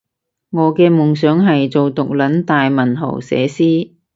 [0.49, 3.91] 我嘅夢想係做毒撚大文豪寫詩